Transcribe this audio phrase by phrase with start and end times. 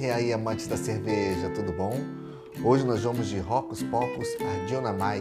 [0.00, 1.92] E aí, amantes da cerveja, tudo bom?
[2.62, 5.20] Hoje nós vamos de Rocos Pocos Ardionamai.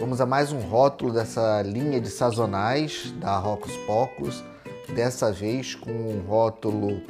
[0.00, 4.42] Vamos a mais um rótulo dessa linha de sazonais da Rocos Pocos,
[4.94, 7.02] dessa vez com um rótulo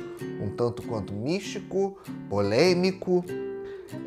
[0.43, 1.97] um tanto quanto místico,
[2.29, 3.25] polêmico.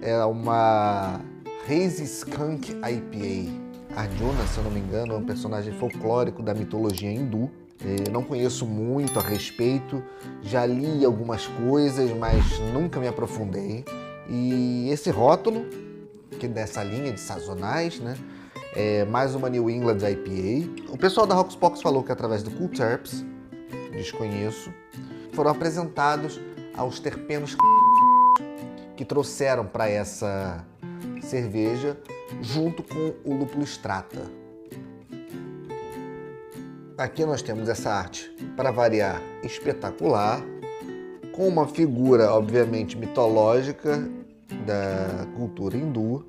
[0.01, 1.21] É uma
[1.65, 3.69] Hazy Skunk IPA.
[3.95, 7.49] Arjuna, se eu não me engano, é um personagem folclórico da mitologia hindu.
[7.83, 10.03] Eu não conheço muito a respeito,
[10.41, 13.85] já li algumas coisas, mas nunca me aprofundei.
[14.29, 15.65] E esse rótulo,
[16.39, 18.17] que é dessa linha de sazonais, né?
[18.75, 20.91] É mais uma New England IPA.
[20.91, 23.25] O pessoal da Rocks Pox falou que é através do Cool Terps,
[23.91, 24.71] desconheço,
[25.33, 26.39] foram apresentados
[26.75, 27.55] aos terpenos
[28.99, 30.61] que trouxeram para essa
[31.21, 31.97] cerveja
[32.41, 34.29] junto com o lúpulo strata.
[36.97, 40.41] Aqui nós temos essa arte, para variar, espetacular,
[41.31, 44.05] com uma figura, obviamente, mitológica
[44.65, 46.25] da cultura hindu.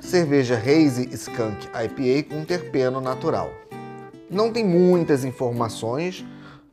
[0.00, 3.52] Cerveja Hazy Skunk IPA com terpeno natural.
[4.28, 6.24] Não tem muitas informações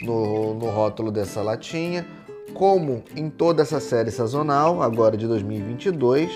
[0.01, 2.07] no, no rótulo dessa latinha,
[2.53, 6.31] como em toda essa série sazonal, agora de 2022.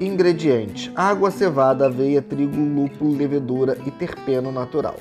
[0.00, 4.96] Ingredientes: água, cevada, aveia, trigo, lúpulo, levedura e terpeno natural.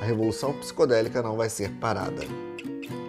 [0.00, 2.22] A revolução psicodélica não vai ser parada.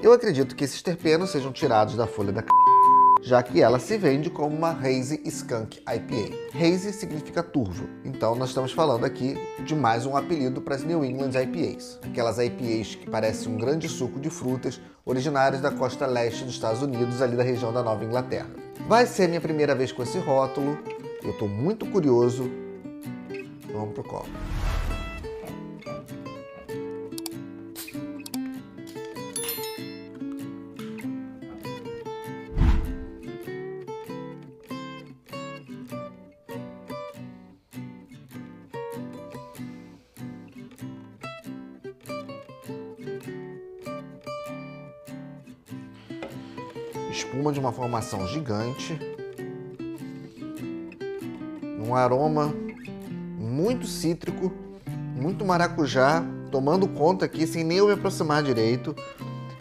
[0.02, 2.65] Eu acredito que esses terpenos sejam tirados da folha da c
[3.26, 6.36] já que ela se vende como uma Hazy Skunk IPA.
[6.54, 11.04] Hazy significa turvo, então nós estamos falando aqui de mais um apelido para as New
[11.04, 12.00] England IPAs.
[12.04, 16.84] Aquelas IPAs que parecem um grande suco de frutas, originários da costa leste dos Estados
[16.84, 18.50] Unidos, ali da região da Nova Inglaterra.
[18.88, 20.78] Vai ser minha primeira vez com esse rótulo,
[21.24, 22.48] eu estou muito curioso.
[23.74, 24.30] Vamos pro copo.
[47.16, 49.00] Espuma de uma formação gigante,
[51.80, 52.54] um aroma
[53.40, 54.52] muito cítrico,
[55.16, 58.94] muito maracujá, tomando conta aqui sem nem eu me aproximar direito.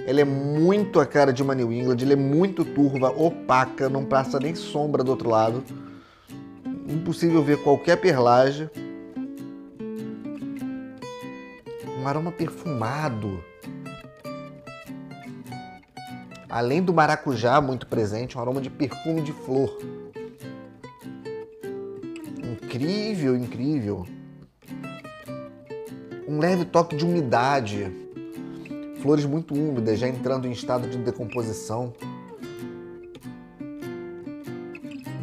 [0.05, 4.05] Ela é muito a cara de uma New England, ele é muito turva, opaca, não
[4.05, 5.63] passa nem sombra do outro lado.
[6.89, 8.69] Impossível ver qualquer perlagem.
[11.99, 13.43] Um aroma perfumado
[16.55, 19.77] além do maracujá muito presente, um aroma de perfume de flor.
[22.45, 24.07] Incrível, incrível.
[26.29, 27.93] Um leve toque de umidade.
[29.03, 31.93] Flores muito úmidas, já entrando em estado de decomposição.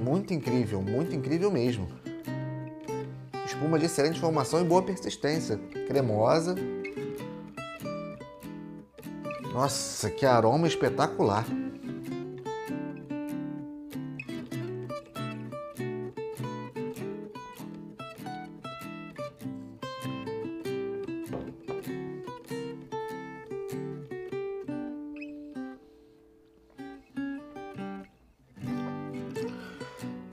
[0.03, 1.87] Muito incrível, muito incrível mesmo.
[3.45, 5.57] Espuma de excelente formação e boa persistência.
[5.87, 6.55] Cremosa,
[9.51, 11.45] nossa, que aroma espetacular!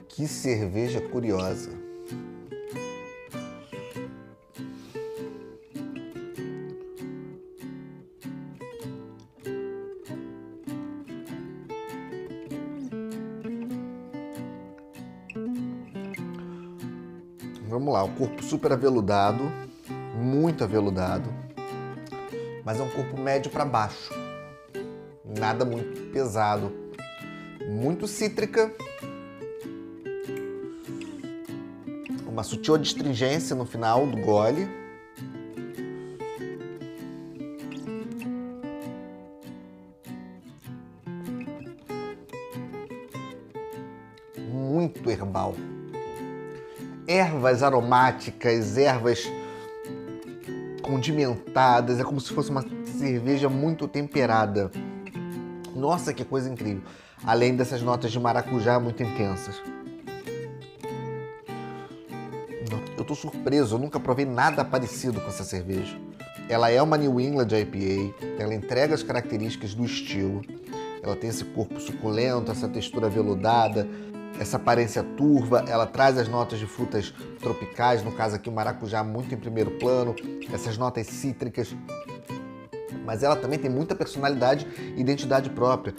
[0.07, 1.88] Que cerveja curiosa!
[17.69, 19.43] Vamos lá, o corpo super aveludado,
[20.15, 21.29] muito aveludado,
[22.65, 24.11] mas é um corpo médio para baixo,
[25.23, 26.71] nada muito pesado,
[27.69, 28.73] muito cítrica,
[32.27, 34.67] uma sutil adstringência no final do gole.
[44.39, 45.53] Muito herbal
[47.09, 49.27] ervas aromáticas, ervas
[50.83, 52.63] condimentadas, é como se fosse uma
[52.99, 54.69] cerveja muito temperada.
[55.75, 56.83] Nossa, que coisa incrível!
[57.25, 59.59] Além dessas notas de maracujá muito intensas.
[62.95, 65.99] Eu tô surpreso, eu nunca provei nada parecido com essa cerveja.
[66.47, 70.41] Ela é uma New England IPA, ela entrega as características do estilo.
[71.01, 73.87] Ela tem esse corpo suculento, essa textura veludada,
[74.39, 79.03] essa aparência turva, ela traz as notas de frutas tropicais, no caso aqui o maracujá
[79.03, 80.15] muito em primeiro plano,
[80.51, 81.75] essas notas cítricas,
[83.05, 84.65] mas ela também tem muita personalidade
[84.95, 85.93] e identidade própria.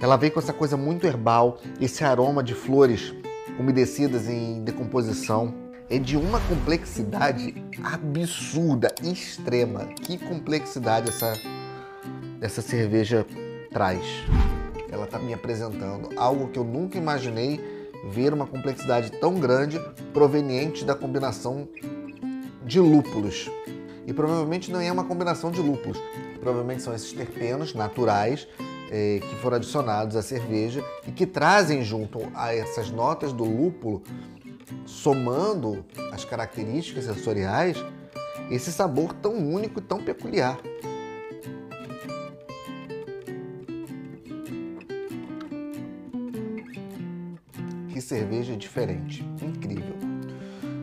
[0.00, 3.14] Ela vem com essa coisa muito herbal, esse aroma de flores
[3.58, 5.54] umedecidas em decomposição.
[5.90, 7.52] É de uma complexidade
[7.82, 9.86] absurda, extrema.
[9.86, 11.32] Que complexidade essa,
[12.40, 13.26] essa cerveja
[13.72, 14.00] traz.
[14.90, 17.60] Ela está me apresentando algo que eu nunca imaginei
[18.10, 19.78] ver uma complexidade tão grande
[20.12, 21.68] proveniente da combinação
[22.64, 23.50] de lúpulos.
[24.06, 25.98] E provavelmente não é uma combinação de lúpulos,
[26.40, 28.48] provavelmente são esses terpenos naturais
[28.90, 34.02] eh, que foram adicionados à cerveja e que trazem junto a essas notas do lúpulo,
[34.84, 37.76] somando as características sensoriais,
[38.50, 40.58] esse sabor tão único e tão peculiar.
[48.10, 49.94] Cerveja diferente, incrível.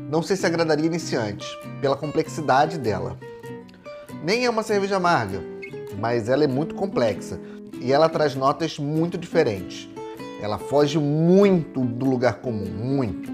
[0.09, 1.45] Não sei se agradaria iniciantes,
[1.81, 3.19] pela complexidade dela.
[4.23, 5.41] Nem é uma cerveja amarga,
[5.99, 7.37] mas ela é muito complexa
[7.81, 9.89] e ela traz notas muito diferentes.
[10.41, 13.29] Ela foge muito do lugar comum, muito.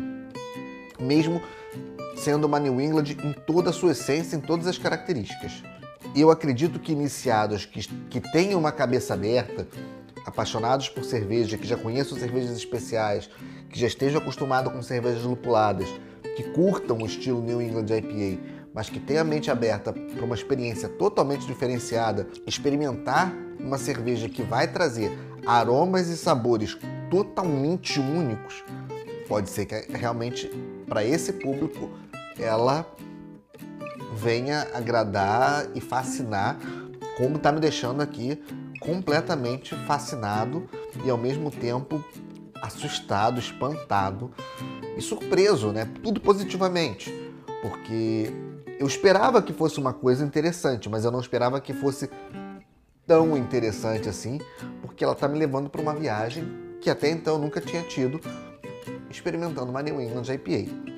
[1.00, 1.40] Mesmo
[2.16, 5.63] sendo uma New England em toda a sua essência, em todas as características.
[6.16, 9.68] Eu acredito que iniciados que, que tenham uma cabeça aberta,
[10.25, 13.30] apaixonados por cerveja, que já conheçam cervejas especiais,
[13.73, 15.87] que já estejam acostumados com cervejas lupuladas,
[16.37, 18.39] que curtam o estilo New England IPA,
[18.71, 24.43] mas que tenham a mente aberta para uma experiência totalmente diferenciada, experimentar uma cerveja que
[24.43, 25.11] vai trazer
[25.45, 26.77] aromas e sabores
[27.09, 28.63] totalmente únicos,
[29.27, 30.47] pode ser que realmente
[30.87, 31.89] para esse público
[32.37, 32.85] ela
[34.15, 36.59] venha agradar e fascinar,
[37.17, 38.39] como está me deixando aqui
[38.79, 40.69] completamente fascinado
[41.03, 42.03] e ao mesmo tempo
[42.75, 44.31] assustado, espantado
[44.97, 45.89] e surpreso, né?
[46.01, 47.11] Tudo positivamente,
[47.61, 48.31] porque
[48.79, 52.09] eu esperava que fosse uma coisa interessante, mas eu não esperava que fosse
[53.05, 54.39] tão interessante assim,
[54.81, 56.45] porque ela está me levando para uma viagem
[56.81, 58.19] que até então eu nunca tinha tido,
[59.09, 60.93] experimentando uma New England IPA.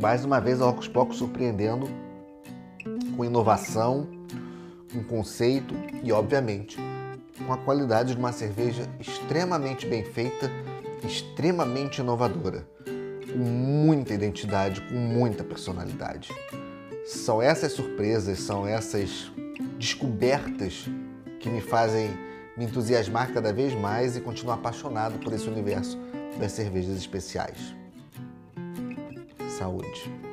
[0.00, 1.88] Mais uma vez, a Ocus Pocos surpreendendo
[3.16, 4.08] com inovação,
[4.92, 6.76] com conceito e, obviamente,
[7.46, 10.50] com a qualidade de uma cerveja extremamente bem feita,
[11.04, 12.66] extremamente inovadora
[13.32, 16.30] com muita identidade, com muita personalidade.
[17.06, 19.32] São essas surpresas, são essas
[19.78, 20.86] descobertas
[21.40, 22.10] que me fazem
[22.56, 25.98] me entusiasmar cada vez mais e continuar apaixonado por esse universo
[26.38, 27.74] das cervejas especiais.
[29.58, 30.31] Saúde!